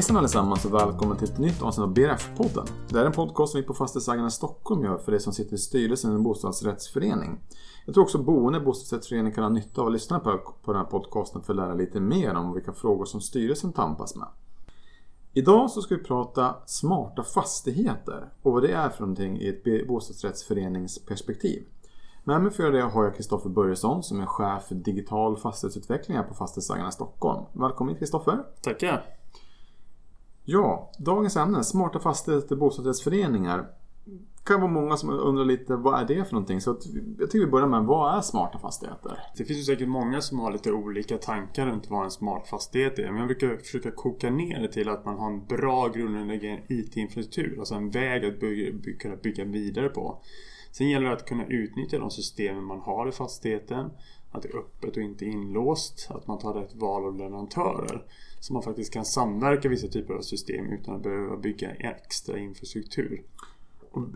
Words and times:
Hejsan 0.00 0.16
allesammans 0.16 0.64
och 0.64 0.74
välkommen 0.74 1.16
till 1.16 1.28
ett 1.28 1.38
nytt 1.38 1.62
avsnitt 1.62 1.84
av 1.84 1.94
BRF-podden. 1.94 2.66
Det 2.88 2.96
här 2.96 3.02
är 3.02 3.06
en 3.06 3.12
podcast 3.12 3.52
som 3.52 3.60
vi 3.60 3.66
på 3.66 3.74
Fastighetsägarna 3.74 4.30
Stockholm 4.30 4.84
gör 4.84 4.98
för 4.98 5.12
dig 5.12 5.20
som 5.20 5.32
sitter 5.32 5.54
i 5.54 5.58
styrelsen 5.58 6.12
i 6.12 6.14
en 6.14 6.22
bostadsrättsförening. 6.22 7.40
Jag 7.86 7.94
tror 7.94 8.04
också 8.04 8.18
boende 8.18 8.58
i 8.58 8.62
bostadsrättsförening 8.62 9.32
kan 9.32 9.44
ha 9.44 9.50
nytta 9.50 9.80
av 9.80 9.86
att 9.86 9.92
lyssna 9.92 10.18
på, 10.18 10.38
på 10.62 10.72
den 10.72 10.82
här 10.82 10.88
podcasten 10.88 11.42
för 11.42 11.52
att 11.52 11.56
lära 11.56 11.74
lite 11.74 12.00
mer 12.00 12.34
om 12.34 12.54
vilka 12.54 12.72
frågor 12.72 13.04
som 13.04 13.20
styrelsen 13.20 13.72
tampas 13.72 14.16
med. 14.16 14.28
Idag 15.32 15.70
så 15.70 15.82
ska 15.82 15.96
vi 15.96 16.02
prata 16.04 16.56
smarta 16.66 17.22
fastigheter 17.22 18.32
och 18.42 18.52
vad 18.52 18.62
det 18.62 18.72
är 18.72 18.88
för 18.88 19.00
någonting 19.00 19.40
i 19.40 19.48
ett 19.48 19.88
bostadsrättsföreningsperspektiv. 19.88 21.62
Med 22.24 22.42
mig 22.42 22.50
för 22.52 22.62
att 22.62 22.74
göra 22.74 22.84
det 22.84 22.92
har 22.92 23.04
jag 23.04 23.16
Kristoffer 23.16 23.50
Börjesson 23.50 24.02
som 24.02 24.20
är 24.20 24.26
chef 24.26 24.62
för 24.62 24.74
digital 24.74 25.36
fastighetsutveckling 25.36 26.16
här 26.16 26.24
på 26.24 26.34
Fastighetsägarna 26.34 26.90
Stockholm. 26.90 27.44
Välkommen 27.52 27.96
Kristoffer! 27.96 28.44
Tackar! 28.62 29.19
Ja, 30.52 30.90
dagens 30.98 31.36
ämne, 31.36 31.64
smarta 31.64 31.98
fastigheter, 31.98 32.56
bostadsrättsföreningar. 32.56 33.58
Det 34.04 34.44
kan 34.44 34.60
vara 34.60 34.70
många 34.70 34.96
som 34.96 35.10
undrar 35.10 35.44
lite 35.44 35.76
vad 35.76 36.00
är 36.00 36.04
det 36.04 36.24
för 36.24 36.32
någonting? 36.32 36.60
Så 36.60 36.70
jag 37.18 37.30
tycker 37.30 37.44
vi 37.44 37.50
börjar 37.50 37.66
med, 37.66 37.84
vad 37.84 38.18
är 38.18 38.20
smarta 38.20 38.58
fastigheter? 38.58 39.18
Det 39.36 39.44
finns 39.44 39.58
ju 39.58 39.62
säkert 39.62 39.88
många 39.88 40.20
som 40.20 40.38
har 40.38 40.52
lite 40.52 40.72
olika 40.72 41.18
tankar 41.18 41.66
runt 41.66 41.90
vad 41.90 42.04
en 42.04 42.10
smart 42.10 42.48
fastighet 42.48 42.98
är. 42.98 43.10
Men 43.10 43.16
jag 43.16 43.26
brukar 43.26 43.56
försöka 43.56 43.90
koka 43.90 44.30
ner 44.30 44.60
det 44.60 44.72
till 44.72 44.88
att 44.88 45.04
man 45.04 45.18
har 45.18 45.30
en 45.30 45.46
bra 45.46 45.88
grundläggande 45.88 46.62
IT-infrastruktur. 46.68 47.56
Alltså 47.58 47.74
en 47.74 47.90
väg 47.90 48.24
att 48.24 48.40
bygga, 48.40 48.94
kunna 48.98 49.16
bygga 49.16 49.44
vidare 49.44 49.88
på. 49.88 50.22
Sen 50.72 50.88
gäller 50.88 51.06
det 51.06 51.12
att 51.12 51.28
kunna 51.28 51.46
utnyttja 51.46 51.98
de 51.98 52.10
system 52.10 52.64
man 52.64 52.80
har 52.80 53.08
i 53.08 53.12
fastigheten. 53.12 53.90
Att 54.30 54.42
det 54.42 54.48
är 54.48 54.58
öppet 54.58 54.96
och 54.96 55.02
inte 55.02 55.24
inlåst. 55.24 56.06
Att 56.10 56.26
man 56.26 56.38
tar 56.38 56.54
rätt 56.54 56.74
val 56.74 57.04
av 57.04 57.16
leverantörer. 57.16 58.04
Så 58.40 58.52
man 58.52 58.62
faktiskt 58.62 58.92
kan 58.92 59.04
samverka 59.04 59.68
vissa 59.68 59.88
typer 59.88 60.14
av 60.14 60.20
system 60.20 60.72
utan 60.72 60.96
att 60.96 61.02
behöva 61.02 61.36
bygga 61.36 61.70
extra 61.70 62.38
infrastruktur. 62.38 63.22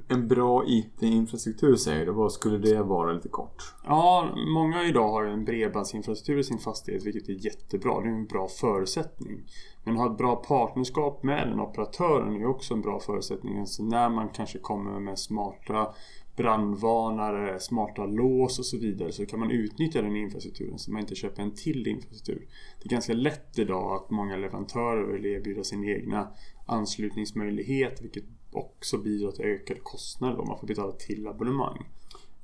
En 0.08 0.28
bra 0.28 0.64
IT-infrastruktur 0.66 1.76
säger 1.76 2.06
du. 2.06 2.12
Vad 2.12 2.32
skulle 2.32 2.58
det 2.58 2.82
vara 2.82 3.12
lite 3.12 3.28
kort? 3.28 3.74
Ja, 3.84 4.28
många 4.54 4.84
idag 4.84 5.08
har 5.08 5.24
en 5.24 5.44
bredbandsinfrastruktur 5.44 6.38
i 6.38 6.44
sin 6.44 6.58
fastighet 6.58 7.06
vilket 7.06 7.28
är 7.28 7.44
jättebra. 7.46 8.00
Det 8.00 8.08
är 8.08 8.12
en 8.12 8.26
bra 8.26 8.48
förutsättning. 8.48 9.42
Men 9.84 9.94
att 9.94 10.00
ha 10.00 10.10
ett 10.12 10.18
bra 10.18 10.36
partnerskap 10.36 11.22
med 11.22 11.48
den 11.48 11.60
operatören 11.60 12.42
är 12.42 12.46
också 12.46 12.74
en 12.74 12.80
bra 12.80 13.00
förutsättning. 13.00 13.58
Alltså 13.58 13.82
när 13.82 14.08
man 14.08 14.28
kanske 14.28 14.58
kommer 14.58 15.00
med 15.00 15.18
smarta 15.18 15.94
brandvarnare, 16.36 17.60
smarta 17.60 18.06
lås 18.06 18.58
och 18.58 18.66
så 18.66 18.78
vidare 18.78 19.12
så 19.12 19.26
kan 19.26 19.40
man 19.40 19.50
utnyttja 19.50 20.02
den 20.02 20.16
infrastrukturen 20.16 20.78
så 20.78 20.92
man 20.92 21.00
inte 21.00 21.14
köper 21.14 21.42
en 21.42 21.54
till 21.54 21.86
infrastruktur. 21.86 22.46
Det 22.82 22.86
är 22.86 22.90
ganska 22.90 23.12
lätt 23.12 23.58
idag 23.58 23.94
att 23.94 24.10
många 24.10 24.36
leverantörer 24.36 25.12
vill 25.12 25.26
erbjuda 25.26 25.64
sin 25.64 25.88
egna 25.88 26.28
anslutningsmöjlighet 26.66 28.02
vilket 28.02 28.24
också 28.52 28.98
bidrar 28.98 29.30
till 29.30 29.44
ökade 29.44 29.80
kostnader 29.80 30.40
om 30.40 30.48
man 30.48 30.58
får 30.58 30.66
betala 30.66 30.92
till 30.92 31.26
abonnemang. 31.26 31.84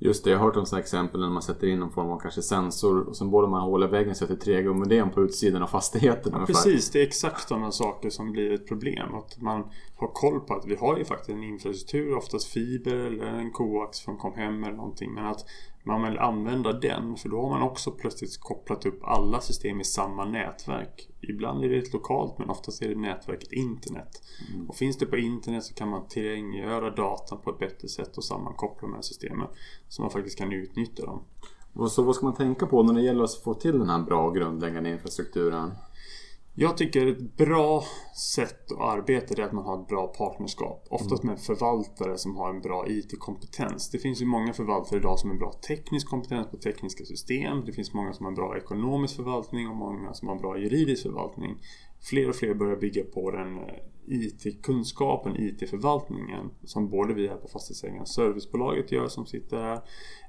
Just 0.03 0.25
det, 0.25 0.31
jag 0.31 0.39
har 0.39 0.47
hört 0.47 0.57
om 0.57 0.67
sådana 0.67 0.83
exempel 0.83 1.21
när 1.21 1.29
man 1.29 1.43
sätter 1.43 1.67
in 1.67 1.79
någon 1.79 1.91
form 1.91 2.11
av 2.11 2.19
kanske 2.19 2.43
sensor 2.43 3.09
och 3.09 3.17
sen 3.17 3.31
borrar 3.31 3.49
man 3.49 3.63
hål 3.63 3.85
i 3.85 3.87
väggen 3.87 4.15
så 4.15 4.25
att 4.25 4.29
det 4.29 4.35
är 4.35 4.39
tre 4.39 4.63
gummidén 4.63 5.11
på 5.11 5.23
utsidan 5.23 5.63
av 5.63 5.67
fastigheten. 5.67 6.33
Ja, 6.37 6.47
precis, 6.47 6.91
det 6.91 7.01
är 7.01 7.07
exakt 7.07 7.49
sådana 7.49 7.73
saker 7.73 8.11
som 8.11 8.33
blir 8.33 8.53
ett 8.53 8.69
problem. 8.69 9.15
Att 9.15 9.41
man 9.41 9.65
har 9.97 10.09
koll 10.09 10.41
på 10.41 10.55
att 10.55 10.67
vi 10.67 10.77
har 10.77 10.99
ju 10.99 11.05
faktiskt 11.05 11.31
en 11.31 11.43
infrastruktur, 11.43 12.17
oftast 12.17 12.47
fiber 12.47 12.95
eller 12.95 13.27
en 13.27 13.51
koax 13.51 14.01
från 14.01 14.17
Comhem 14.17 14.65
eller 14.65 14.77
någonting. 14.77 15.15
Men 15.15 15.27
att 15.27 15.45
man 15.83 16.03
vill 16.03 16.19
använda 16.19 16.73
den 16.73 17.17
för 17.17 17.29
då 17.29 17.43
har 17.43 17.49
man 17.49 17.63
också 17.63 17.91
plötsligt 17.91 18.41
kopplat 18.41 18.87
upp 18.87 19.01
alla 19.03 19.41
system 19.41 19.81
i 19.81 19.85
samma 19.85 20.25
nätverk. 20.25 21.09
Ibland 21.21 21.65
är 21.65 21.69
det 21.69 21.93
lokalt 21.93 22.39
men 22.39 22.51
oftast 22.51 22.83
är 22.83 22.89
det 22.89 23.01
nätverket 23.01 23.53
internet. 23.53 24.23
Mm. 24.55 24.69
Och 24.69 24.77
finns 24.77 24.99
det 24.99 25.07
på 25.07 25.17
internet 25.17 25.65
så 25.65 25.75
kan 25.75 25.89
man 25.89 26.09
tillgängliggöra 26.09 26.91
datan 26.91 27.41
på 27.45 27.51
ett 27.51 27.59
bättre 27.59 27.89
sätt 27.89 28.17
och 28.17 28.25
sammankoppla 28.25 28.89
de 28.89 28.95
här 28.95 29.03
systemen. 29.03 29.47
Så 29.89 30.03
man 30.03 30.11
faktiskt 30.11 30.39
kan 30.39 30.53
utnyttja 30.53 31.07
dem. 31.07 31.23
Och 31.73 31.93
så 31.93 32.03
vad 32.03 32.15
ska 32.15 32.27
man 32.27 32.35
tänka 32.35 32.67
på 32.67 32.83
när 32.83 32.95
det 32.95 33.03
gäller 33.03 33.25
att 33.25 33.35
få 33.35 33.55
till 33.55 33.79
den 33.79 33.89
här 33.89 34.03
bra 34.03 34.31
grundläggande 34.31 34.91
infrastrukturen? 34.91 35.71
Jag 36.55 36.77
tycker 36.77 37.07
ett 37.07 37.37
bra 37.37 37.85
sätt 38.35 38.73
att 38.73 38.81
arbeta 38.81 39.43
är 39.43 39.47
att 39.47 39.53
man 39.53 39.65
har 39.65 39.83
ett 39.83 39.89
bra 39.89 40.07
partnerskap. 40.07 40.87
Oftast 40.91 41.23
med 41.23 41.41
förvaltare 41.41 42.19
som 42.19 42.37
har 42.37 42.51
en 42.51 42.61
bra 42.61 42.89
IT-kompetens. 42.89 43.91
Det 43.91 43.99
finns 43.99 44.23
ju 44.23 44.27
många 44.27 44.53
förvaltare 44.53 44.99
idag 44.99 45.19
som 45.19 45.31
har 45.31 45.37
bra 45.37 45.53
teknisk 45.53 46.09
kompetens 46.09 46.51
på 46.51 46.57
tekniska 46.57 47.05
system. 47.05 47.65
Det 47.67 47.73
finns 47.73 47.95
många 47.95 48.13
som 48.13 48.27
har 48.27 48.33
bra 48.33 48.57
ekonomisk 48.57 49.17
förvaltning 49.17 49.69
och 49.69 49.77
många 49.77 50.13
som 50.13 50.29
har 50.29 50.37
bra 50.37 50.59
juridisk 50.59 51.03
förvaltning. 51.03 51.57
Fler 52.01 52.29
och 52.29 52.37
fler 52.37 52.55
börjar 52.55 52.77
bygga 52.77 53.05
på 53.05 53.31
den 53.31 53.59
eh, 53.59 53.65
IT-kunskapen, 54.07 55.37
IT-förvaltningen 55.37 56.51
som 56.65 56.91
både 56.91 57.15
vi 57.15 57.29
här 57.29 57.37
på 57.37 57.49
Fastighetsägarnas 57.49 58.15
Servicebolaget 58.15 58.93
gör 58.93 59.09
som 59.09 59.27
sitter 59.27 59.57
här. 59.57 59.81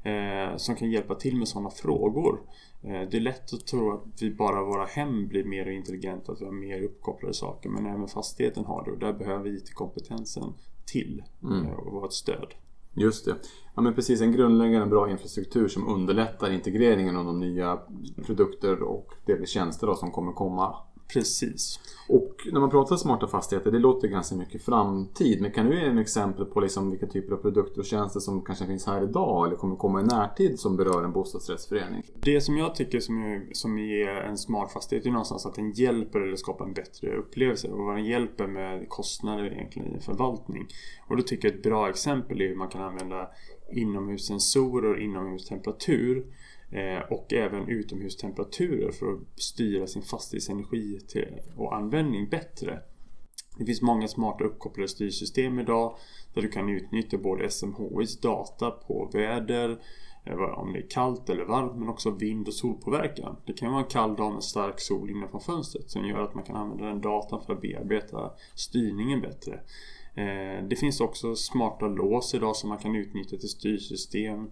Eh, 0.04 0.58
som 0.58 0.76
kan 0.76 0.92
hjälpa 0.92 1.16
till 1.16 1.38
med 1.38 1.48
sådana 1.48 1.70
frågor. 1.70 2.40
Eh, 2.84 3.10
det 3.12 3.18
är 3.18 3.22
lätt 3.22 3.54
att 3.54 3.68
tro 3.68 3.92
att 3.92 4.22
vi 4.22 4.32
bara 4.32 4.64
våra 4.64 4.86
hem 4.86 5.28
blir 5.28 5.44
mer 5.44 5.66
intelligenta, 5.66 6.32
att 6.32 6.42
vi 6.42 6.46
har 6.46 6.52
mer 6.52 6.82
uppkopplade 6.82 7.34
saker. 7.34 7.70
Men 7.70 7.86
även 7.86 8.08
fastigheten 8.08 8.66
har 8.66 8.86
det 8.86 8.92
och 8.92 9.00
där 9.00 9.14
behöver 9.14 9.50
IT-kompetensen 9.50 10.54
till 10.86 11.24
mm. 11.44 11.66
Eh, 11.66 11.74
och 11.74 11.94
vara 11.94 12.06
ett 12.06 12.14
stöd. 12.14 12.54
Just 12.94 13.26
det. 13.26 13.36
Ja 13.76 13.82
men 13.82 13.94
precis, 13.94 14.22
en 14.22 14.32
grundläggande 14.32 14.88
bra 14.88 15.12
infrastruktur 15.12 15.68
som 15.68 15.88
underlättar 15.88 16.52
integreringen 16.52 17.16
av 17.18 17.26
de 17.26 17.40
nya 17.40 17.80
produkter 18.26 18.84
och 18.84 19.14
delvis 19.26 19.50
tjänster 19.50 19.88
då, 19.88 19.96
som 19.96 20.12
kommer 20.12 20.32
komma 20.32 20.76
Precis. 21.14 21.80
Och 22.10 22.36
när 22.52 22.60
man 22.60 22.70
pratar 22.70 22.96
smarta 22.96 23.28
fastigheter, 23.28 23.72
det 23.72 23.80
låter 23.80 24.08
ganska 24.08 24.36
mycket 24.36 24.62
framtid. 24.62 25.42
Men 25.42 25.52
kan 25.52 25.66
du 25.66 25.80
ge 25.80 25.86
en 25.86 25.98
exempel 25.98 26.46
på 26.46 26.60
liksom 26.60 26.92
vilka 26.92 27.08
typer 27.08 27.34
av 27.34 27.38
produkter 27.38 27.80
och 27.80 27.86
tjänster 27.86 28.20
som 28.20 28.42
kanske 28.42 28.66
finns 28.66 28.86
här 28.86 29.04
idag 29.04 29.48
eller 29.48 29.56
kommer 29.56 29.76
komma 29.76 30.02
i 30.02 30.04
närtid 30.04 30.60
som 30.60 30.78
berör 30.78 31.04
en 31.04 31.12
bostadsrättsförening? 31.12 32.04
Det 32.22 32.42
som 32.42 32.58
jag 32.58 32.76
tycker 32.76 33.00
som, 33.00 33.24
är, 33.24 33.48
som 33.52 33.80
ger 33.80 34.08
en 34.08 34.38
smart 34.38 34.74
fastighet 34.74 35.06
är 35.06 35.10
någonstans 35.10 35.46
att 35.46 35.56
den 35.56 35.72
hjälper 35.72 36.20
eller 36.20 36.36
skapar 36.36 36.66
en 36.66 36.74
bättre 36.74 37.18
upplevelse. 37.18 37.68
Och 37.68 37.86
vad 37.86 37.96
den 37.96 38.06
hjälper 38.06 38.48
med 38.48 38.90
kostnader 38.90 39.54
egentligen 39.54 39.96
i 39.96 40.00
förvaltning. 40.00 40.68
Och 41.08 41.18
då 41.18 41.24
tycker 41.24 41.48
jag 41.48 41.56
ett 41.56 41.64
bra 41.64 41.90
exempel 41.90 42.42
är 42.42 42.48
hur 42.48 42.56
man 42.56 42.70
kan 42.70 42.82
använda 42.82 43.28
inomhussensorer 43.72 44.94
och 44.94 45.00
inomhustemperatur 45.00 46.26
Eh, 46.72 47.00
och 47.10 47.34
även 47.34 47.68
utomhustemperaturer 47.68 48.92
för 48.92 49.14
att 49.14 49.42
styra 49.42 49.88
sin 49.88 50.02
fastighetsenergi 50.02 51.00
och 51.56 51.76
användning 51.76 52.30
bättre. 52.30 52.80
Det 53.58 53.66
finns 53.66 53.82
många 53.82 54.08
smarta 54.08 54.44
uppkopplade 54.44 54.88
styrsystem 54.88 55.60
idag 55.60 55.96
där 56.34 56.42
du 56.42 56.48
kan 56.48 56.70
utnyttja 56.70 57.18
både 57.18 57.50
SMHIs 57.50 58.22
data 58.22 58.72
på 58.72 59.10
väder, 59.14 59.82
eh, 60.26 60.34
om 60.34 60.74
det 60.74 60.80
är 60.80 60.90
kallt 60.90 61.30
eller 61.30 61.46
varmt, 61.46 61.76
men 61.76 61.90
också 61.90 62.12
vind 62.12 62.48
och 62.48 62.54
solpåverkan. 62.54 63.36
Det 63.46 63.54
kan 63.54 63.72
vara 63.72 63.84
en 63.84 63.90
kall 63.90 64.16
dag 64.16 64.34
med 64.34 64.44
stark 64.44 64.80
sol 64.80 65.10
innanför 65.10 65.40
fönstret 65.40 65.90
som 65.90 66.06
gör 66.06 66.24
att 66.24 66.36
man 66.36 66.44
kan 66.44 66.56
använda 66.56 66.86
den 66.86 67.02
datan 67.02 67.42
för 67.46 67.54
att 67.54 67.62
bearbeta 67.62 68.32
styrningen 68.56 69.22
bättre. 69.22 69.54
Eh, 70.16 70.68
det 70.70 70.76
finns 70.76 71.02
också 71.02 71.36
smarta 71.36 71.88
lås 71.88 72.34
idag 72.34 72.56
som 72.56 72.70
man 72.70 72.78
kan 72.78 72.96
utnyttja 72.96 73.38
till 73.38 73.50
styrsystem 73.50 74.52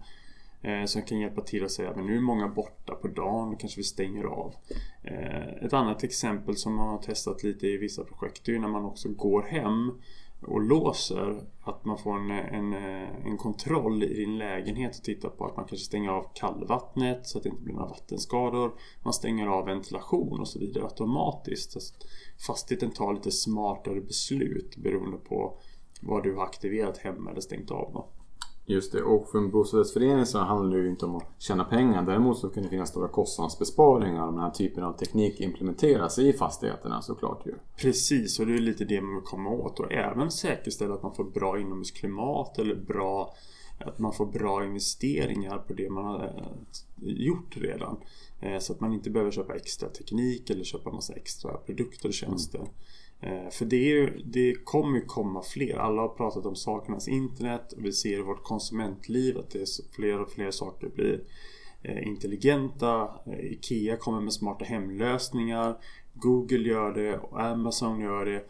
Eh, 0.62 0.84
som 0.84 1.02
kan 1.02 1.20
hjälpa 1.20 1.40
till 1.40 1.64
att 1.64 1.70
säga 1.70 1.90
att 1.90 1.96
nu 1.96 2.16
är 2.16 2.20
många 2.20 2.48
borta 2.48 2.94
på 2.94 3.08
dagen, 3.08 3.56
kanske 3.56 3.80
vi 3.80 3.84
stänger 3.84 4.24
av. 4.24 4.54
Eh, 5.02 5.64
ett 5.64 5.72
annat 5.72 6.04
exempel 6.04 6.56
som 6.56 6.74
man 6.74 6.88
har 6.88 6.98
testat 6.98 7.42
lite 7.42 7.66
i 7.66 7.76
vissa 7.76 8.04
projekt 8.04 8.48
är 8.48 8.58
när 8.58 8.68
man 8.68 8.84
också 8.84 9.08
går 9.08 9.42
hem 9.42 9.92
och 10.42 10.60
låser 10.60 11.40
att 11.62 11.84
man 11.84 11.98
får 11.98 12.16
en, 12.16 12.30
en, 12.30 12.72
eh, 12.72 13.26
en 13.26 13.36
kontroll 13.36 14.02
i 14.02 14.14
din 14.14 14.38
lägenhet 14.38 14.96
och 14.96 15.04
tittar 15.04 15.28
på 15.28 15.46
att 15.46 15.56
man 15.56 15.66
kanske 15.66 15.86
stänger 15.86 16.10
av 16.10 16.26
kallvattnet 16.34 17.26
så 17.26 17.38
att 17.38 17.44
det 17.44 17.50
inte 17.50 17.62
blir 17.62 17.74
några 17.74 17.88
vattenskador. 17.88 18.72
Man 19.02 19.12
stänger 19.12 19.46
av 19.46 19.64
ventilation 19.64 20.40
och 20.40 20.48
så 20.48 20.58
vidare 20.58 20.84
automatiskt. 20.84 21.76
Fastigheten 22.46 22.90
tar 22.90 23.14
lite 23.14 23.30
smartare 23.30 24.00
beslut 24.00 24.76
beroende 24.76 25.16
på 25.16 25.58
vad 26.02 26.22
du 26.22 26.34
har 26.34 26.44
aktiverat 26.44 26.98
hemma 26.98 27.30
eller 27.30 27.40
stängt 27.40 27.70
av. 27.70 27.92
Då. 27.92 28.08
Just 28.70 28.92
det, 28.92 29.02
och 29.02 29.28
för 29.28 29.38
en 29.38 29.50
bostadsrättsförening 29.50 30.26
så 30.26 30.38
handlar 30.38 30.76
det 30.76 30.82
ju 30.82 30.90
inte 30.90 31.06
om 31.06 31.16
att 31.16 31.26
tjäna 31.38 31.64
pengar. 31.64 32.02
Däremot 32.02 32.38
så 32.38 32.48
kan 32.48 32.62
det 32.62 32.68
finnas 32.68 32.88
stora 32.88 33.08
kostnadsbesparingar 33.08 34.26
om 34.26 34.34
den 34.34 34.44
här 34.44 34.50
typen 34.50 34.84
av 34.84 34.92
teknik 34.92 35.40
implementeras 35.40 36.18
i 36.18 36.32
fastigheterna 36.32 37.02
såklart 37.02 37.46
ju. 37.46 37.54
Precis, 37.76 38.40
och 38.40 38.46
det 38.46 38.54
är 38.54 38.58
lite 38.58 38.84
det 38.84 39.00
man 39.00 39.14
vill 39.14 39.24
komma 39.24 39.50
åt. 39.50 39.80
Och 39.80 39.92
även 39.92 40.30
säkerställa 40.30 40.94
att 40.94 41.02
man 41.02 41.14
får 41.14 41.24
bra 41.24 41.60
inomhusklimat 41.60 42.58
eller 42.58 42.74
bra 42.74 43.34
att 43.78 43.98
man 43.98 44.12
får 44.12 44.26
bra 44.26 44.64
investeringar 44.64 45.58
på 45.58 45.72
det 45.72 45.90
man 45.90 46.04
har 46.04 46.24
eh, 46.24 46.76
gjort 47.02 47.56
redan. 47.56 47.96
Eh, 48.40 48.58
så 48.58 48.72
att 48.72 48.80
man 48.80 48.92
inte 48.92 49.10
behöver 49.10 49.30
köpa 49.30 49.54
extra 49.54 49.88
teknik 49.88 50.50
eller 50.50 50.64
köpa 50.64 50.90
massa 50.90 51.12
extra 51.12 51.52
produkter 51.52 52.08
och 52.08 52.14
tjänster. 52.14 52.58
Mm. 52.58 52.70
Eh, 53.20 53.50
för 53.50 53.64
det, 53.64 53.76
ju, 53.76 54.22
det 54.24 54.64
kommer 54.64 54.98
ju 54.98 55.04
komma 55.04 55.42
fler. 55.42 55.76
Alla 55.76 56.02
har 56.02 56.08
pratat 56.08 56.46
om 56.46 56.56
sakernas 56.56 57.08
internet 57.08 57.74
vi 57.76 57.92
ser 57.92 58.18
i 58.18 58.22
vårt 58.22 58.42
konsumentliv 58.42 59.38
att 59.38 59.50
det 59.50 59.58
är 59.60 59.94
fler 59.94 60.20
och 60.20 60.30
fler 60.30 60.50
saker 60.50 60.88
blir 60.88 61.20
eh, 61.82 62.06
intelligenta. 62.06 63.10
Eh, 63.26 63.52
IKEA 63.52 63.96
kommer 63.96 64.20
med 64.20 64.32
smarta 64.32 64.64
hemlösningar. 64.64 65.76
Google 66.14 66.68
gör 66.68 66.92
det 66.92 67.18
och 67.18 67.40
Amazon 67.40 68.00
gör 68.00 68.24
det. 68.24 68.46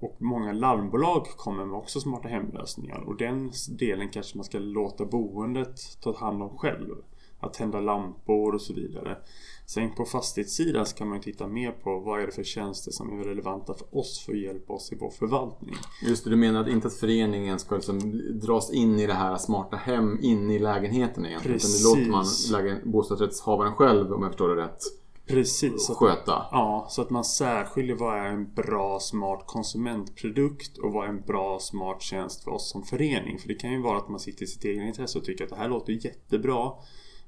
Och 0.00 0.16
många 0.18 0.52
larmbolag 0.52 1.26
kommer 1.26 1.64
med 1.64 1.78
också 1.78 2.00
smarta 2.00 2.28
hemlösningar 2.28 2.98
och 2.98 3.16
den 3.16 3.52
delen 3.78 4.08
kanske 4.08 4.36
man 4.36 4.44
ska 4.44 4.58
låta 4.58 5.04
boendet 5.04 6.00
ta 6.00 6.18
hand 6.18 6.42
om 6.42 6.58
själv. 6.58 6.94
Att 7.40 7.54
tända 7.54 7.80
lampor 7.80 8.54
och 8.54 8.60
så 8.60 8.74
vidare. 8.74 9.18
Sen 9.66 9.94
på 9.94 10.04
fastighetssidan 10.04 10.86
så 10.86 10.96
kan 10.96 11.08
man 11.08 11.20
titta 11.20 11.46
mer 11.46 11.70
på 11.70 11.98
vad 11.98 12.22
är 12.22 12.26
det 12.26 12.32
för 12.32 12.44
tjänster 12.44 12.90
som 12.90 13.20
är 13.20 13.24
relevanta 13.24 13.74
för 13.74 13.98
oss 13.98 14.24
för 14.26 14.32
att 14.32 14.38
hjälpa 14.38 14.72
oss 14.72 14.92
i 14.92 14.96
vår 15.00 15.10
förvaltning. 15.10 15.74
Just 16.02 16.24
det, 16.24 16.30
du 16.30 16.36
menar 16.36 16.60
att 16.60 16.68
inte 16.68 16.86
att 16.86 16.94
föreningen 16.94 17.58
ska 17.58 17.74
liksom 17.74 18.22
dras 18.40 18.72
in 18.72 18.98
i 18.98 19.06
det 19.06 19.14
här 19.14 19.36
smarta 19.36 19.76
hem, 19.76 20.18
in 20.22 20.50
i 20.50 20.58
lägenheten 20.58 21.26
egentligen. 21.26 21.58
Precis. 21.58 21.80
Utan 21.80 21.94
det 21.94 22.00
låter 22.00 22.10
man 22.10 22.26
lägen, 22.52 22.92
bostadsrättshavaren 22.92 23.74
själv, 23.74 24.12
om 24.12 24.22
jag 24.22 24.30
förstår 24.32 24.48
det 24.48 24.62
rätt, 24.62 24.82
Precis. 25.28 25.88
Sköta. 25.88 26.46
ja, 26.50 26.86
så 26.90 27.02
att 27.02 27.10
man 27.10 27.24
särskiljer 27.24 27.96
vad 27.96 28.18
är 28.18 28.24
en 28.24 28.54
bra 28.54 29.00
smart 29.00 29.42
konsumentprodukt 29.46 30.78
och 30.78 30.92
vad 30.92 31.04
är 31.04 31.08
en 31.08 31.20
bra 31.20 31.58
smart 31.60 32.02
tjänst 32.02 32.44
för 32.44 32.50
oss 32.50 32.70
som 32.70 32.82
förening. 32.82 33.38
För 33.38 33.48
det 33.48 33.54
kan 33.54 33.72
ju 33.72 33.82
vara 33.82 33.98
att 33.98 34.08
man 34.08 34.20
sitter 34.20 34.44
i 34.44 34.46
sitt 34.46 34.64
eget 34.64 34.86
intresse 34.86 35.18
och 35.18 35.24
tycker 35.24 35.44
att 35.44 35.50
det 35.50 35.56
här 35.56 35.68
låter 35.68 35.92
jättebra. 35.92 36.72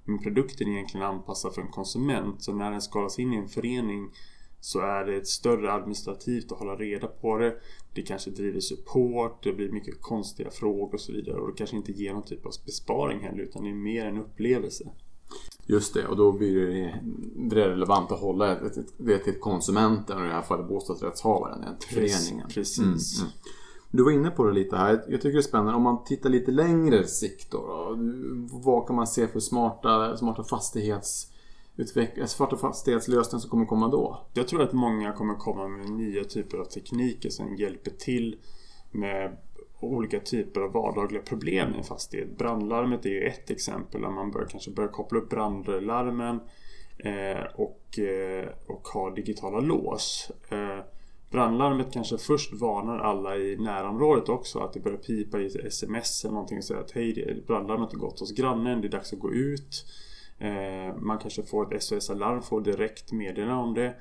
Men 0.05 0.19
produkten 0.19 0.69
är 0.69 0.73
egentligen 0.73 1.07
anpassad 1.07 1.55
för 1.55 1.63
en 1.63 1.71
konsument. 1.71 2.43
Så 2.43 2.53
när 2.53 2.71
den 2.71 2.83
skalas 2.83 3.19
in 3.19 3.33
i 3.33 3.37
en 3.37 3.49
förening 3.49 4.11
så 4.61 4.81
är 4.81 5.05
det 5.05 5.17
ett 5.17 5.27
större 5.27 5.73
administrativt 5.73 6.53
att 6.53 6.59
hålla 6.59 6.77
reda 6.77 7.07
på 7.07 7.37
det. 7.37 7.57
Det 7.95 8.03
kanske 8.03 8.31
driver 8.31 8.61
support, 8.61 9.43
det 9.43 9.53
blir 9.53 9.73
mycket 9.73 10.03
konstiga 10.03 10.51
frågor 10.51 10.95
och 10.95 11.01
så 11.01 11.13
vidare. 11.13 11.41
Och 11.41 11.49
det 11.49 11.57
kanske 11.57 11.77
inte 11.77 11.93
ger 11.93 12.13
någon 12.13 12.23
typ 12.23 12.47
av 12.47 12.53
besparing 12.67 13.21
heller 13.21 13.43
utan 13.43 13.65
det 13.65 13.71
är 13.71 13.75
mer 13.75 14.07
en 14.07 14.19
upplevelse. 14.19 14.91
Just 15.67 15.95
det, 15.95 16.07
och 16.07 16.17
då 16.17 16.33
blir 16.33 16.67
det 17.37 17.65
relevant 17.65 18.13
att 18.13 18.21
hålla 18.21 18.59
det 18.99 19.19
till 19.19 19.41
konsumenten 19.41 20.19
och 20.19 20.25
i 20.25 20.27
det 20.27 20.35
här 20.35 20.43
fallet 20.43 20.69
bostadsrättshavaren, 20.69 21.79
till 21.79 21.89
föreningen. 21.89 22.49
Precis. 22.49 22.79
Mm, 22.79 22.91
mm. 22.91 23.33
Du 23.91 24.05
var 24.05 24.11
inne 24.11 24.31
på 24.31 24.45
det 24.45 24.53
lite 24.53 24.77
här. 24.77 25.05
Jag 25.09 25.21
tycker 25.21 25.33
det 25.33 25.39
är 25.39 25.43
spännande. 25.43 25.73
Om 25.73 25.83
man 25.83 26.05
tittar 26.05 26.31
lite 26.31 26.51
längre 26.51 27.07
sikt 27.07 27.51
då, 27.51 27.59
då 27.59 27.97
Vad 28.53 28.87
kan 28.87 28.97
man 28.97 29.07
se 29.07 29.27
för 29.27 29.41
smarta, 29.41 30.17
smarta 30.17 30.45
fastighets 30.45 31.33
eh, 32.17 32.27
smarta 32.27 32.57
fastighetslösningar 32.57 33.41
som 33.41 33.51
kommer 33.51 33.67
komma 33.67 33.89
då? 33.89 34.27
Jag 34.35 34.49
tror 34.49 34.63
att 34.63 34.73
många 34.73 35.13
kommer 35.13 35.35
komma 35.35 35.69
med 35.69 35.91
nya 35.91 36.25
typer 36.25 36.59
av 36.59 36.65
tekniker 36.65 37.31
som 37.31 37.57
hjälper 37.57 37.91
till 37.91 38.37
med 38.91 39.37
olika 39.81 40.21
typer 40.21 40.61
av 40.61 40.73
vardagliga 40.73 41.23
problem 41.23 41.75
i 41.75 41.79
en 41.79 41.85
fastighet. 41.85 42.39
Brandlarmet 42.39 43.07
är 43.07 43.11
ju 43.11 43.23
ett 43.23 43.51
exempel 43.51 44.03
där 44.03 44.11
man 44.11 44.31
bör, 44.31 44.47
kanske 44.51 44.71
börjar 44.71 44.91
koppla 44.91 45.19
upp 45.19 45.31
brandlarmen 45.31 46.41
eh, 46.99 47.45
och, 47.55 47.99
eh, 47.99 48.49
och 48.67 48.89
ha 48.89 49.11
digitala 49.11 49.61
lås. 49.61 50.31
Eh, 50.49 50.85
brandlarmet 51.31 51.93
kanske 51.93 52.19
först 52.19 52.53
varnar 52.53 52.99
alla 52.99 53.37
i 53.37 53.57
närområdet 53.57 54.29
också 54.29 54.59
att 54.59 54.73
det 54.73 54.81
börjar 54.81 54.99
pipa 54.99 55.41
i 55.41 55.47
sms 55.47 56.25
eller 56.25 56.35
någonting 56.35 56.59
och 56.59 56.65
säger 56.65 56.81
att 56.81 56.91
hej, 56.91 57.43
brandlarmet 57.47 57.93
har 57.93 57.99
gått 57.99 58.21
hos 58.21 58.33
grannen, 58.33 58.81
det 58.81 58.89
är 58.89 58.91
dags 58.91 59.13
att 59.13 59.19
gå 59.19 59.33
ut. 59.33 59.87
Eh, 60.39 60.97
man 60.97 61.19
kanske 61.19 61.43
får 61.43 61.75
ett 61.75 61.83
SOS-alarm, 61.83 62.43
får 62.43 62.61
direkt 62.61 63.13
meddelande 63.13 63.63
om 63.63 63.75
det. 63.75 63.95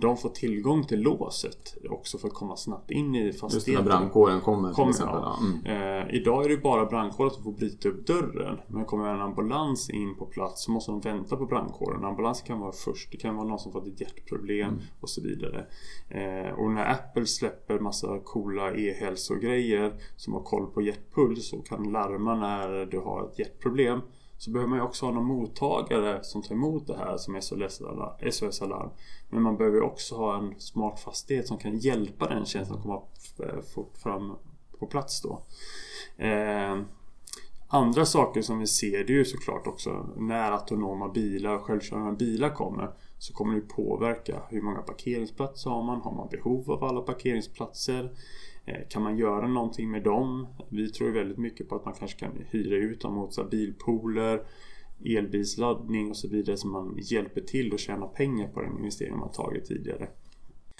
De 0.00 0.16
får 0.16 0.28
tillgång 0.28 0.84
till 0.84 1.00
låset 1.00 1.76
också 1.90 2.18
för 2.18 2.28
att 2.28 2.34
komma 2.34 2.56
snabbt 2.56 2.90
in 2.90 3.14
i 3.14 3.32
fastigheten. 3.32 3.72
Just 3.72 3.84
när 3.84 3.98
brandkåren 3.98 4.40
kommer, 4.40 4.72
kommer 4.72 4.92
till 4.92 5.02
exempel. 5.02 5.20
Ja. 5.22 5.38
Mm. 5.64 6.06
Eh, 6.06 6.14
idag 6.14 6.44
är 6.44 6.48
det 6.48 6.56
bara 6.56 6.86
brandkåren 6.86 7.30
som 7.30 7.42
får 7.42 7.52
bryta 7.52 7.88
upp 7.88 8.06
dörren. 8.06 8.60
Men 8.68 8.84
kommer 8.84 9.08
en 9.08 9.20
ambulans 9.20 9.90
in 9.90 10.16
på 10.16 10.26
plats 10.26 10.64
så 10.64 10.70
måste 10.70 10.92
de 10.92 11.00
vänta 11.00 11.36
på 11.36 11.46
brandkåren. 11.46 12.04
Ambulansen 12.04 12.46
kan 12.46 12.60
vara 12.60 12.72
först. 12.72 13.08
Det 13.10 13.16
kan 13.16 13.36
vara 13.36 13.48
någon 13.48 13.58
som 13.58 13.72
fått 13.72 13.86
ett 13.86 14.00
hjärtproblem 14.00 14.68
mm. 14.68 14.80
och 15.00 15.10
så 15.10 15.22
vidare. 15.22 15.66
Eh, 16.08 16.52
och 16.58 16.70
när 16.70 16.90
Apple 16.90 17.26
släpper 17.26 17.78
massa 17.78 18.18
coola 18.24 18.74
e-hälsogrejer 18.74 19.92
som 20.16 20.32
har 20.32 20.40
koll 20.40 20.66
på 20.66 20.82
hjärtpuls 20.82 21.52
och 21.52 21.66
kan 21.66 21.92
larma 21.92 22.34
när 22.34 22.86
du 22.86 22.98
har 22.98 23.24
ett 23.24 23.38
hjärtproblem 23.38 24.00
så 24.44 24.50
behöver 24.50 24.70
man 24.70 24.78
ju 24.78 24.84
också 24.84 25.06
ha 25.06 25.12
någon 25.12 25.26
mottagare 25.26 26.24
som 26.24 26.42
tar 26.42 26.54
emot 26.54 26.86
det 26.86 26.96
här 26.96 27.16
som 27.16 27.40
SOS-alarm. 28.30 28.90
Men 29.30 29.42
man 29.42 29.56
behöver 29.56 29.82
också 29.82 30.16
ha 30.16 30.38
en 30.38 30.60
smart 30.60 31.00
fastighet 31.00 31.48
som 31.48 31.58
kan 31.58 31.78
hjälpa 31.78 32.28
den 32.28 32.46
tjänsten 32.46 32.76
att 32.76 32.82
komma 32.82 33.02
eh, 33.38 33.60
fort 33.74 33.98
fram 33.98 34.36
på 34.78 34.86
plats 34.86 35.22
då. 35.22 35.42
Eh, 36.24 36.78
andra 37.68 38.04
saker 38.04 38.42
som 38.42 38.58
vi 38.58 38.66
ser 38.66 39.04
det 39.04 39.12
är 39.12 39.16
ju 39.16 39.24
såklart 39.24 39.66
också 39.66 40.06
när 40.16 40.52
autonoma 40.52 41.08
bilar 41.08 41.54
och 41.54 41.62
självkörande 41.62 42.16
bilar 42.16 42.50
kommer 42.50 42.90
så 43.18 43.32
kommer 43.34 43.54
det 43.54 43.60
påverka 43.60 44.42
hur 44.48 44.62
många 44.62 44.82
parkeringsplatser 44.82 45.70
har 45.70 45.82
man? 45.82 46.00
Har 46.00 46.12
man 46.12 46.28
behov 46.28 46.70
av 46.70 46.84
alla 46.84 47.00
parkeringsplatser? 47.00 48.10
Eh, 48.66 48.88
kan 48.88 49.02
man 49.02 49.18
göra 49.18 49.48
någonting 49.48 49.90
med 49.90 50.02
dem? 50.02 50.46
Vi 50.68 50.90
tror 50.90 51.10
väldigt 51.10 51.38
mycket 51.38 51.68
på 51.68 51.76
att 51.76 51.84
man 51.84 51.94
kanske 51.94 52.18
kan 52.18 52.44
hyra 52.50 52.76
ut 52.76 53.00
dem 53.00 53.14
mot 53.14 53.50
bilpooler, 53.50 54.46
elbilsladdning 55.04 56.10
och 56.10 56.16
så 56.16 56.28
vidare 56.28 56.56
Så 56.56 56.68
man 56.68 56.98
hjälper 57.02 57.40
till 57.40 57.74
att 57.74 57.80
tjäna 57.80 58.06
pengar 58.06 58.48
på 58.48 58.62
den 58.62 58.78
investering 58.78 59.18
man 59.18 59.32
tagit 59.32 59.64
tidigare. 59.64 60.08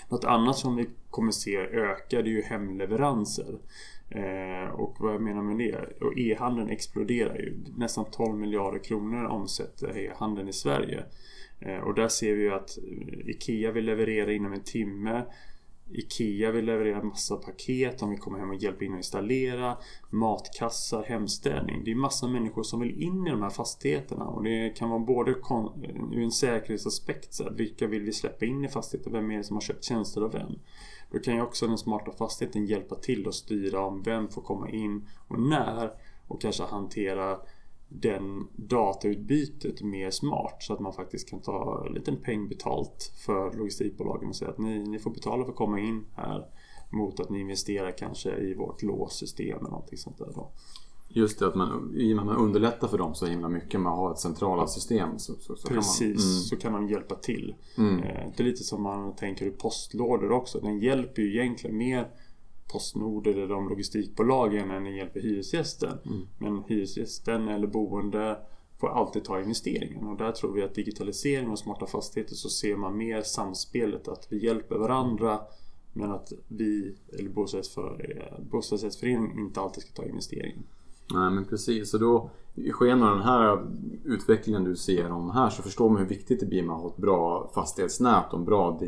Något 0.09 0.25
annat 0.25 0.57
som 0.57 0.77
vi 0.77 0.89
kommer 1.11 1.33
se 1.33 1.57
öka 1.57 2.23
det 2.23 2.29
är 2.29 2.33
ju 2.33 2.43
hemleveranser. 2.43 3.59
Eh, 4.09 4.75
och 4.75 4.97
vad 5.01 5.15
jag 5.15 5.23
menar 5.23 5.43
med 5.43 5.59
det? 5.59 6.05
Och 6.05 6.19
e-handeln 6.19 6.71
exploderar 6.71 7.37
ju. 7.37 7.57
Nästan 7.77 8.05
12 8.11 8.39
miljarder 8.39 8.79
kronor 8.79 9.25
omsätter 9.25 9.99
e-handeln 9.99 10.49
i 10.49 10.53
Sverige. 10.53 11.05
Eh, 11.61 11.79
och 11.79 11.95
där 11.95 12.09
ser 12.09 12.35
vi 12.35 12.43
ju 12.43 12.55
att 12.55 12.79
eh, 12.79 13.31
IKEA 13.31 13.73
vill 13.73 13.85
leverera 13.85 14.33
inom 14.33 14.53
en 14.53 14.65
timme. 14.65 15.25
IKEA 15.91 16.51
vill 16.51 16.65
leverera 16.65 17.03
massa 17.03 17.37
paket, 17.37 17.99
de 17.99 18.11
vill 18.11 18.19
komma 18.19 18.39
hem 18.39 18.51
och 18.51 18.57
hjälpa 18.57 18.85
in 18.85 18.93
och 18.93 18.97
installera 18.97 19.77
Matkassar, 20.11 21.03
hemstädning 21.03 21.85
Det 21.85 21.91
är 21.91 21.95
massa 21.95 22.29
människor 22.29 22.63
som 22.63 22.81
vill 22.81 23.03
in 23.03 23.27
i 23.27 23.31
de 23.31 23.43
här 23.43 23.51
fastigheterna 23.51 24.25
och 24.25 24.45
det 24.45 24.71
kan 24.77 24.91
vara 24.91 25.01
både 25.01 25.31
ur 26.13 26.23
en 26.23 26.33
säkerhetsaspekt 26.33 27.35
så 27.35 27.45
här, 27.45 27.51
Vilka 27.51 27.87
vill 27.87 28.03
vi 28.03 28.13
släppa 28.13 28.45
in 28.45 28.65
i 28.65 28.69
fastigheten? 28.69 29.13
Vem 29.13 29.31
är 29.31 29.37
det 29.37 29.45
som 29.45 29.57
har 29.57 29.61
köpt 29.61 29.85
tjänster 29.85 30.21
av 30.21 30.33
vem? 30.33 30.59
Då 31.11 31.19
kan 31.19 31.35
ju 31.35 31.43
också 31.43 31.67
den 31.67 31.79
smarta 31.79 32.13
fastigheten 32.13 32.67
hjälpa 32.67 32.95
till 32.95 33.29
att 33.29 33.35
styra 33.35 33.81
om 33.87 34.03
vem 34.03 34.29
får 34.29 34.43
komma 34.43 34.71
in 34.71 35.09
och 35.29 35.41
när 35.41 35.91
och 36.29 36.41
kanske 36.41 36.63
hantera 36.63 37.39
den 38.01 38.49
datautbytet 38.57 39.83
mer 39.83 40.11
smart 40.11 40.57
så 40.59 40.73
att 40.73 40.81
man 40.81 40.93
faktiskt 40.93 41.31
kan 41.31 41.41
ta 41.41 41.85
en 41.87 41.95
liten 41.95 42.17
peng 42.17 42.49
betalt 42.49 43.13
för 43.27 43.53
logistikbolagen 43.59 44.29
och 44.29 44.37
säga 44.37 44.51
att 44.51 44.59
ni, 44.59 44.79
ni 44.79 44.99
får 44.99 45.11
betala 45.11 45.45
för 45.45 45.51
att 45.51 45.57
komma 45.57 45.81
in 45.81 46.05
här 46.15 46.47
mot 46.91 47.21
att 47.21 47.31
ni 47.31 47.41
investerar 47.41 47.99
kanske 47.99 48.37
i 48.37 48.55
vårt 48.55 48.83
låssystem 48.83 49.59
eller 49.59 49.71
någonting 49.71 49.99
sånt 49.99 50.19
där 50.19 50.33
då. 50.35 50.51
Just 51.09 51.39
det, 51.39 51.47
att 51.47 51.55
man, 51.55 51.93
i 51.97 52.13
och 52.13 52.17
med 52.17 52.23
att 52.23 52.27
man 52.27 52.37
underlättar 52.37 52.89
för 52.89 52.99
dem 52.99 53.15
så 53.15 53.27
himla 53.27 53.49
mycket 53.49 53.81
med 53.81 53.93
att 53.93 53.99
ha 53.99 54.13
ett 54.13 54.19
centrala 54.19 54.67
system. 54.67 55.19
Så, 55.19 55.35
så, 55.35 55.57
så 55.57 55.69
Precis, 55.69 55.99
kan 55.99 56.09
man, 56.09 56.17
mm. 56.17 56.41
så 56.41 56.57
kan 56.57 56.73
de 56.73 56.89
hjälpa 56.89 57.15
till. 57.15 57.55
Mm. 57.79 58.03
Eh, 58.03 58.31
det 58.37 58.43
är 58.43 58.45
lite 58.45 58.65
som 58.65 58.83
man 58.83 59.17
tänker 59.17 59.47
i 59.47 59.51
postlådor 59.51 60.33
också. 60.33 60.61
Den 60.61 60.79
hjälper 60.79 61.23
ju 61.23 61.41
egentligen 61.41 61.77
mer 61.77 62.09
Postnord 62.73 63.27
eller 63.27 63.49
de 63.49 63.69
logistikbolagen 63.69 64.71
än 64.71 64.85
den 64.85 64.97
hjälper 64.97 65.21
hyresgästen. 65.21 65.99
Mm. 66.07 66.27
Men 66.39 66.63
hyresgästen 66.69 67.49
eller 67.49 67.67
boende 67.67 68.39
får 68.81 68.89
alltid 68.89 69.25
ta 69.25 69.41
investeringen 69.41 70.07
och 70.07 70.17
där 70.17 70.33
tror 70.33 70.53
vi 70.53 70.63
att 70.63 70.75
digitalisering 70.75 71.51
och 71.51 71.59
smarta 71.59 71.87
fastigheter 71.87 72.35
så 72.35 72.49
ser 72.49 72.77
man 72.77 72.97
mer 72.97 73.23
samspelet 73.23 74.09
att 74.09 74.27
vi 74.31 74.45
hjälper 74.45 74.77
varandra 74.77 75.41
men 75.93 76.11
att 76.13 76.33
vi 76.49 76.95
eller 77.19 77.31
bostadsrättsföreningen 78.51 79.39
inte 79.39 79.61
alltid 79.61 79.83
ska 79.83 80.03
ta 80.03 80.09
investeringen. 80.09 80.63
Nej 81.15 81.31
men 81.31 81.45
precis, 81.45 81.95
och 81.95 82.01
då 82.01 82.31
i 82.55 82.73
sken 82.73 83.03
av 83.03 83.17
den 83.17 83.25
här 83.25 83.67
utvecklingen 84.05 84.65
du 84.65 84.77
ser 84.77 85.11
om 85.11 85.31
här 85.31 85.51
så 85.51 85.63
förstår 85.63 85.91
man 85.91 85.99
hur 85.99 86.09
viktigt 86.09 86.41
det 86.41 86.47
blir 86.47 86.63
med 86.63 86.77
att 86.77 86.83
ha 86.83 86.89
ett 86.89 86.97
bra 86.97 87.51
fastighetsnät 87.55 88.33
och 88.33 88.39
en 88.39 88.45
bra 88.45 88.81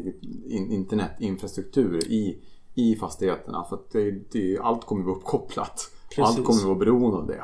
internetinfrastruktur 0.49 2.05
i 2.13 2.39
i 2.77 2.97
fastigheterna. 2.97 3.65
För 3.69 3.77
att 3.77 3.91
det, 3.91 4.11
det, 4.33 4.59
allt 4.59 4.85
kommer 4.85 5.01
att 5.01 5.07
vara 5.07 5.17
uppkopplat. 5.17 5.91
Precis. 6.09 6.25
Allt 6.25 6.47
kommer 6.47 6.61
att 6.61 6.67
vara 6.67 6.79
beroende 6.79 7.17
av 7.17 7.27
det. 7.27 7.43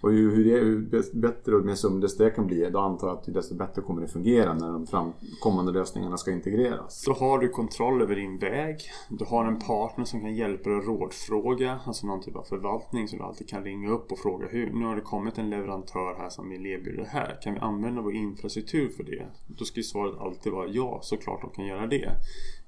Och 0.00 0.12
ju, 0.12 0.30
hur, 0.30 0.44
det, 0.44 0.58
hur 0.58 1.20
bättre 1.20 1.56
och 1.56 1.64
mer 1.64 1.74
sumdes 1.74 2.16
det 2.16 2.30
kan 2.30 2.46
bli, 2.46 2.70
då 2.70 2.78
antar 2.78 3.08
jag 3.08 3.16
att 3.16 3.34
desto 3.34 3.54
bättre 3.54 3.82
kommer 3.82 4.02
det 4.02 4.08
fungera 4.08 4.54
när 4.54 4.72
de 4.72 4.86
framkommande 4.86 5.72
lösningarna 5.72 6.16
ska 6.16 6.30
integreras. 6.30 7.04
Då 7.06 7.12
har 7.12 7.38
du 7.38 7.48
kontroll 7.48 8.02
över 8.02 8.16
din 8.16 8.38
väg. 8.38 8.76
Du 9.08 9.24
har 9.24 9.44
en 9.44 9.58
partner 9.58 10.04
som 10.04 10.20
kan 10.20 10.34
hjälpa 10.34 10.70
dig 10.70 10.78
att 10.78 10.86
rådfråga, 10.86 11.80
alltså 11.84 12.06
någon 12.06 12.22
typ 12.22 12.36
av 12.36 12.42
förvaltning 12.42 13.08
som 13.08 13.18
du 13.18 13.24
alltid 13.24 13.48
kan 13.48 13.64
ringa 13.64 13.90
upp 13.90 14.12
och 14.12 14.18
fråga 14.18 14.46
hur, 14.46 14.70
nu 14.72 14.86
har 14.86 14.96
det 14.96 15.02
kommit 15.02 15.38
en 15.38 15.50
leverantör 15.50 16.14
här 16.18 16.28
som 16.28 16.48
vill 16.48 16.66
erbjuda 16.66 17.02
det 17.02 17.08
här. 17.08 17.38
Kan 17.42 17.54
vi 17.54 17.60
använda 17.60 18.02
vår 18.02 18.14
infrastruktur 18.14 18.88
för 18.88 19.04
det? 19.04 19.26
Då 19.46 19.64
ska 19.64 19.80
ju 19.80 19.84
svaret 19.84 20.20
alltid 20.20 20.52
vara 20.52 20.68
ja, 20.68 20.98
såklart 21.02 21.40
de 21.40 21.50
kan 21.50 21.66
göra 21.66 21.86
det. 21.86 22.10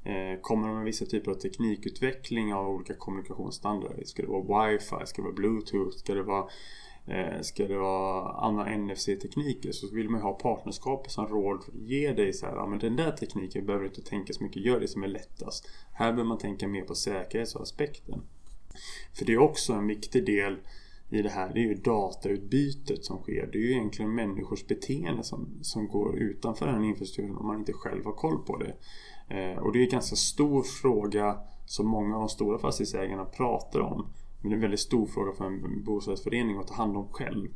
Eh, 0.08 0.40
kommer 0.40 0.68
de 0.68 0.76
med 0.76 0.84
vissa 0.84 1.06
typer 1.06 1.30
av 1.30 1.34
teknikutveckling 1.34 2.54
av 2.54 2.68
olika 2.68 2.94
kommunikationsstandarder? 2.94 4.04
Ska 4.04 4.22
det 4.22 4.28
vara 4.28 4.68
wifi? 4.68 5.06
Ska 5.06 5.22
det 5.22 5.28
vara 5.28 5.34
bluetooth? 5.34 5.96
Ska 5.96 6.14
det 6.14 6.22
vara 6.22 6.48
eh, 7.06 7.40
ska 7.40 7.66
det 7.66 7.78
vara 7.78 8.32
andra 8.32 8.76
NFC-tekniker 8.76 9.72
så 9.72 9.94
vill 9.94 10.08
man 10.08 10.20
ha 10.20 10.32
partnerskap 10.32 11.10
som 11.10 11.26
råd 11.26 11.64
ger 11.74 12.14
dig 12.14 12.32
så 12.32 12.46
här, 12.46 12.54
ja 12.54 12.66
men 12.66 12.78
den 12.78 12.96
där 12.96 13.10
tekniken 13.10 13.66
behöver 13.66 13.84
du 13.84 13.88
inte 13.88 14.10
tänka 14.10 14.32
så 14.32 14.44
mycket, 14.44 14.62
gör 14.62 14.80
det 14.80 14.88
som 14.88 15.02
är 15.02 15.08
lättast. 15.08 15.68
Här 15.92 16.12
behöver 16.12 16.28
man 16.28 16.38
tänka 16.38 16.68
mer 16.68 16.82
på 16.82 16.94
säkerhetsaspekten. 16.94 18.22
För 19.12 19.24
det 19.24 19.32
är 19.32 19.38
också 19.38 19.72
en 19.72 19.86
viktig 19.86 20.26
del 20.26 20.56
i 21.10 21.22
det 21.22 21.28
här, 21.28 21.54
det 21.54 21.60
är 21.60 21.64
ju 21.64 21.74
datautbytet 21.74 23.04
som 23.04 23.18
sker. 23.18 23.48
Det 23.52 23.58
är 23.58 23.62
ju 23.62 23.72
egentligen 23.72 24.14
människors 24.14 24.66
beteende 24.66 25.24
som, 25.24 25.58
som 25.62 25.88
går 25.88 26.16
utanför 26.18 26.66
den 26.66 26.84
infrastrukturen 26.84 27.36
om 27.36 27.46
man 27.46 27.58
inte 27.58 27.72
själv 27.72 28.04
har 28.04 28.12
koll 28.12 28.38
på 28.38 28.56
det. 28.56 28.74
Eh, 29.28 29.58
och 29.58 29.72
det 29.72 29.78
är 29.78 29.82
en 29.82 29.90
ganska 29.90 30.16
stor 30.16 30.62
fråga 30.62 31.38
som 31.66 31.88
många 31.88 32.14
av 32.14 32.20
de 32.20 32.28
stora 32.28 32.58
fastighetsägarna 32.58 33.24
pratar 33.24 33.80
om. 33.80 34.06
Men 34.40 34.50
det 34.50 34.54
är 34.54 34.56
en 34.56 34.60
väldigt 34.60 34.80
stor 34.80 35.06
fråga 35.06 35.32
för 35.32 35.44
en 35.44 35.84
bostadsförening 35.84 36.56
att 36.56 36.66
ta 36.66 36.74
hand 36.74 36.96
om 36.96 37.08
själv. 37.08 37.48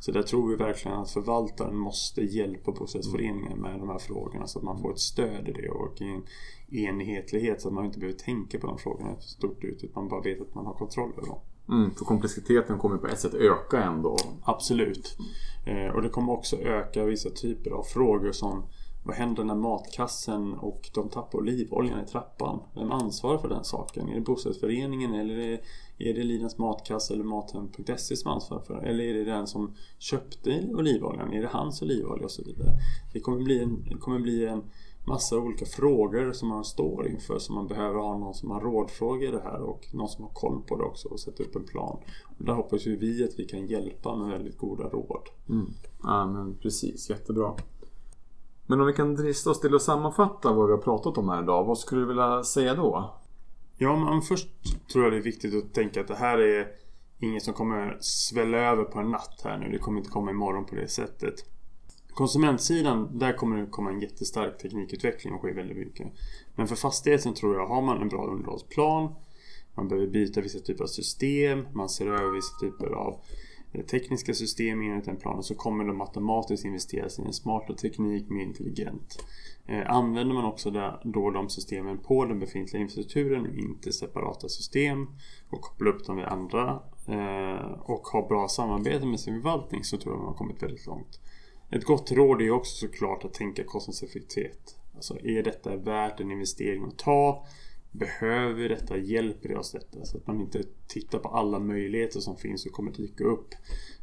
Så 0.00 0.12
där 0.12 0.22
tror 0.22 0.48
vi 0.48 0.56
verkligen 0.56 0.98
att 0.98 1.10
förvaltaren 1.10 1.76
måste 1.76 2.22
hjälpa 2.22 2.72
bostadsföreningen 2.72 3.58
med 3.58 3.80
de 3.80 3.88
här 3.88 3.98
frågorna 3.98 4.46
så 4.46 4.58
att 4.58 4.64
man 4.64 4.80
får 4.80 4.92
ett 4.92 4.98
stöd 4.98 5.48
i 5.48 5.52
det 5.52 5.68
och 5.68 6.02
en 6.02 6.22
enhetlighet 6.70 7.60
så 7.60 7.68
att 7.68 7.74
man 7.74 7.84
inte 7.84 7.98
behöver 7.98 8.18
tänka 8.18 8.58
på 8.58 8.66
de 8.66 8.78
frågorna 8.78 9.20
stort 9.20 9.64
ut 9.64 9.84
utan 9.84 10.02
man 10.02 10.08
bara 10.08 10.20
vet 10.20 10.40
att 10.40 10.54
man 10.54 10.66
har 10.66 10.74
kontroll 10.74 11.12
över 11.16 11.26
dem. 11.26 11.40
Mm, 11.70 11.94
för 11.94 12.04
komplexiteten 12.04 12.78
kommer 12.78 12.96
på 12.96 13.06
ett 13.06 13.20
sätt 13.20 13.34
öka 13.34 13.82
ändå. 13.82 14.16
Absolut. 14.42 15.18
Eh, 15.66 15.94
och 15.94 16.02
det 16.02 16.08
kommer 16.08 16.32
också 16.32 16.56
öka 16.56 17.04
vissa 17.04 17.30
typer 17.30 17.70
av 17.70 17.82
frågor 17.82 18.32
som 18.32 18.62
vad 19.04 19.16
händer 19.16 19.44
när 19.44 19.54
matkassen 19.54 20.54
och 20.54 20.90
de 20.94 21.08
tappar 21.08 21.38
olivoljan 21.38 22.04
i 22.04 22.06
trappan? 22.06 22.60
Vem 22.74 22.92
ansvarar 22.92 23.38
för 23.38 23.48
den 23.48 23.64
saken? 23.64 24.08
Är 24.08 24.14
det 24.14 24.20
bostadsföreningen 24.20 25.14
eller 25.14 25.38
är 25.38 25.60
det, 25.98 26.10
är 26.10 26.14
det 26.14 26.22
Lidans 26.22 26.58
matkasse 26.58 27.14
eller 27.14 27.24
Mathem.se 27.24 28.16
som 28.16 28.30
ansvarar 28.30 28.62
för 28.62 28.74
det? 28.74 28.80
Eller 28.80 29.04
är 29.04 29.14
det 29.14 29.24
den 29.24 29.46
som 29.46 29.74
köpte 29.98 30.68
olivoljan? 30.72 31.32
Är 31.32 31.42
det 31.42 31.48
hans 31.48 31.82
olivolja 31.82 32.24
och 32.24 32.30
så 32.30 32.42
vidare? 32.42 32.70
Det 33.12 33.20
kommer 33.20 33.40
bli 33.40 33.62
en, 33.62 33.84
det 33.88 33.94
kommer 33.94 34.18
bli 34.18 34.46
en 34.46 34.62
massa 35.10 35.38
olika 35.38 35.66
frågor 35.66 36.32
som 36.32 36.48
man 36.48 36.64
står 36.64 37.08
inför 37.08 37.38
som 37.38 37.54
man 37.54 37.66
behöver 37.66 37.98
ha 37.98 38.18
någon 38.18 38.34
som 38.34 38.50
har 38.50 38.60
rådfrågor 38.60 39.28
i 39.28 39.30
det 39.30 39.42
här 39.44 39.60
och 39.60 39.88
någon 39.92 40.08
som 40.08 40.24
har 40.24 40.30
koll 40.30 40.62
på 40.68 40.76
det 40.76 40.84
också 40.84 41.08
och 41.08 41.20
sätta 41.20 41.42
upp 41.42 41.56
en 41.56 41.64
plan. 41.64 41.98
Och 42.38 42.44
där 42.44 42.52
hoppas 42.52 42.86
ju 42.86 42.96
vi 42.96 43.24
att 43.24 43.38
vi 43.38 43.44
kan 43.44 43.66
hjälpa 43.66 44.16
med 44.16 44.28
väldigt 44.28 44.58
goda 44.58 44.84
råd. 44.84 45.28
Mm. 45.48 45.66
Ja 46.02 46.26
men 46.26 46.54
precis, 46.54 47.10
jättebra. 47.10 47.54
Men 48.66 48.80
om 48.80 48.86
vi 48.86 48.92
kan 48.92 49.14
drista 49.14 49.50
oss 49.50 49.60
till 49.60 49.74
att 49.74 49.82
sammanfatta 49.82 50.52
vad 50.52 50.66
vi 50.66 50.72
har 50.72 50.80
pratat 50.80 51.18
om 51.18 51.28
här 51.28 51.42
idag. 51.42 51.64
Vad 51.64 51.78
skulle 51.78 52.00
du 52.00 52.06
vilja 52.06 52.42
säga 52.44 52.74
då? 52.74 53.14
Ja, 53.78 53.96
men 53.96 54.22
först 54.22 54.48
tror 54.92 55.04
jag 55.04 55.12
det 55.12 55.16
är 55.16 55.22
viktigt 55.22 55.64
att 55.64 55.74
tänka 55.74 56.00
att 56.00 56.08
det 56.08 56.14
här 56.14 56.38
är 56.38 56.68
inget 57.18 57.42
som 57.42 57.54
kommer 57.54 57.96
svälla 58.00 58.58
över 58.58 58.84
på 58.84 58.98
en 58.98 59.10
natt 59.10 59.40
här 59.44 59.58
nu. 59.58 59.68
Det 59.70 59.78
kommer 59.78 59.98
inte 59.98 60.10
komma 60.10 60.30
imorgon 60.30 60.64
på 60.64 60.74
det 60.74 60.88
sättet. 60.88 61.34
Konsumentsidan, 62.20 63.18
där 63.18 63.32
kommer 63.32 63.56
det 63.56 63.66
komma 63.66 63.90
en 63.90 64.00
jättestark 64.00 64.58
teknikutveckling 64.58 65.34
och 65.34 65.42
ske 65.42 65.52
väldigt 65.52 65.76
mycket. 65.76 66.06
Men 66.54 66.68
för 66.68 66.76
fastigheten 66.76 67.34
tror 67.34 67.56
jag, 67.56 67.66
har 67.66 67.82
man 67.82 68.02
en 68.02 68.08
bra 68.08 68.26
underhållsplan, 68.26 69.14
man 69.74 69.88
behöver 69.88 70.06
byta 70.06 70.40
vissa 70.40 70.58
typer 70.58 70.84
av 70.84 70.88
system, 70.88 71.66
man 71.72 71.88
ser 71.88 72.06
över 72.06 72.34
vissa 72.34 72.58
typer 72.60 72.86
av 72.86 73.20
eh, 73.72 73.84
tekniska 73.84 74.34
system 74.34 74.80
enligt 74.80 75.04
den 75.04 75.16
planen 75.16 75.42
så 75.42 75.54
kommer 75.54 75.84
de 75.84 76.00
automatiskt 76.00 76.64
investeras 76.64 77.18
i 77.18 77.22
en 77.22 77.32
smartare 77.32 77.76
teknik, 77.76 78.28
mer 78.28 78.42
intelligent. 78.42 79.24
Eh, 79.66 79.90
använder 79.90 80.34
man 80.34 80.44
också 80.44 80.70
då 81.04 81.30
de 81.30 81.48
systemen 81.48 81.98
på 81.98 82.24
den 82.24 82.38
befintliga 82.38 82.82
infrastrukturen 82.82 83.46
och 83.46 83.54
inte 83.54 83.92
separata 83.92 84.48
system 84.48 85.06
och 85.50 85.60
kopplar 85.60 85.88
upp 85.88 86.06
dem 86.06 86.16
med 86.16 86.28
andra 86.28 86.82
eh, 87.06 87.72
och 87.80 88.06
har 88.06 88.28
bra 88.28 88.48
samarbete 88.48 89.06
med 89.06 89.20
sin 89.20 89.34
förvaltning 89.34 89.84
så 89.84 89.96
tror 89.96 90.14
jag 90.14 90.18
man 90.18 90.28
har 90.28 90.34
kommit 90.34 90.62
väldigt 90.62 90.86
långt. 90.86 91.20
Ett 91.70 91.84
gott 91.84 92.12
råd 92.12 92.42
är 92.42 92.50
också 92.50 92.86
såklart 92.86 93.24
att 93.24 93.34
tänka 93.34 93.64
kostnadseffektivitet. 93.64 94.76
Alltså 94.94 95.18
är 95.24 95.42
detta 95.42 95.76
värt 95.76 96.20
en 96.20 96.30
investering 96.30 96.84
att 96.84 96.98
ta? 96.98 97.46
Behöver 97.92 98.54
vi 98.54 98.68
detta? 98.68 98.98
Hjälper 98.98 99.48
det 99.48 99.56
oss 99.56 99.72
detta? 99.72 100.04
Så 100.04 100.16
att 100.16 100.26
man 100.26 100.40
inte 100.40 100.62
tittar 100.86 101.18
på 101.18 101.28
alla 101.28 101.58
möjligheter 101.58 102.20
som 102.20 102.36
finns 102.36 102.66
och 102.66 102.72
kommer 102.72 102.92
dyka 102.92 103.24
upp. 103.24 103.48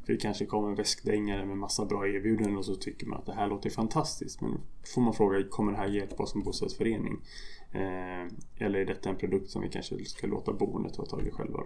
För 0.05 0.13
det 0.13 0.19
kanske 0.19 0.45
kommer 0.45 0.69
en 0.69 0.75
väskdängare 0.75 1.45
med 1.45 1.57
massa 1.57 1.85
bra 1.85 2.07
erbjudanden 2.07 2.57
och 2.57 2.65
så 2.65 2.75
tycker 2.75 3.07
man 3.07 3.19
att 3.19 3.25
det 3.25 3.33
här 3.33 3.47
låter 3.47 3.69
fantastiskt. 3.69 4.41
Men 4.41 4.61
får 4.93 5.01
man 5.01 5.13
fråga, 5.13 5.43
kommer 5.49 5.71
det 5.71 5.77
här 5.77 5.87
hjälpa 5.87 6.23
oss 6.23 6.31
som 6.31 6.43
bostadsförening? 6.43 7.17
Eh, 7.71 8.27
eller 8.65 8.79
är 8.79 8.85
detta 8.85 9.09
en 9.09 9.17
produkt 9.17 9.49
som 9.49 9.61
vi 9.61 9.69
kanske 9.69 10.05
ska 10.05 10.27
låta 10.27 10.53
boendet 10.53 10.93
ta 10.93 11.05
tag 11.05 11.27
i 11.27 11.31
själva? 11.31 11.63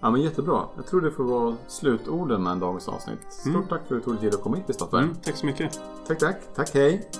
Ja 0.00 0.10
men 0.10 0.22
jättebra. 0.22 0.64
Jag 0.76 0.86
tror 0.86 1.00
det 1.00 1.10
får 1.10 1.24
vara 1.24 1.56
slutorden 1.66 2.42
med 2.42 2.58
dagens 2.58 2.88
avsnitt. 2.88 3.18
Stort 3.28 3.54
mm. 3.54 3.68
tack 3.68 3.80
för 3.88 3.96
att 3.96 4.00
du 4.00 4.04
tog 4.04 4.14
dig 4.14 4.20
tid 4.20 4.34
att 4.34 4.42
komma 4.42 4.56
hit 4.56 4.66
Kristoffer. 4.66 4.98
Mm, 4.98 5.14
tack 5.24 5.36
så 5.36 5.46
mycket. 5.46 5.80
Tack 6.06 6.18
tack. 6.18 6.36
Tack 6.54 6.74
hej. 6.74 7.10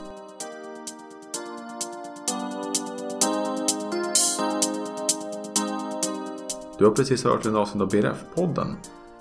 Du 6.79 6.85
har 6.85 6.93
precis 6.93 7.25
hört 7.25 7.47
en 7.47 7.57
avsnitt 7.57 7.83
av 7.83 7.89
BRF-podden. 7.91 8.77